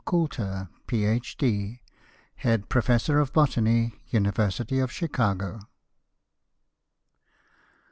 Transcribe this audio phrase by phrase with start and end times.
[0.03, 1.79] COULTER, Ph.D.
[2.41, 5.59] _Head Professor of Botany, University of Chicago.